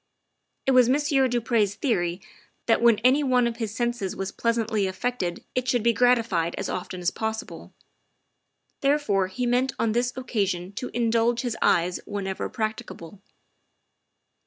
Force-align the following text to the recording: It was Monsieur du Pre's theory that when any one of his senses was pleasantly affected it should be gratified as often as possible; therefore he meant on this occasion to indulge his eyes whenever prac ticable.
It 0.65 0.71
was 0.71 0.89
Monsieur 0.89 1.27
du 1.27 1.39
Pre's 1.39 1.75
theory 1.75 2.21
that 2.65 2.81
when 2.81 2.97
any 3.03 3.21
one 3.23 3.45
of 3.45 3.57
his 3.57 3.71
senses 3.75 4.15
was 4.15 4.31
pleasantly 4.31 4.87
affected 4.87 5.45
it 5.53 5.67
should 5.67 5.83
be 5.83 5.93
gratified 5.93 6.55
as 6.57 6.69
often 6.69 7.01
as 7.01 7.11
possible; 7.11 7.71
therefore 8.79 9.27
he 9.27 9.45
meant 9.45 9.73
on 9.77 9.91
this 9.91 10.11
occasion 10.17 10.71
to 10.71 10.89
indulge 10.95 11.41
his 11.41 11.55
eyes 11.61 11.99
whenever 12.07 12.49
prac 12.49 12.77
ticable. 12.77 13.19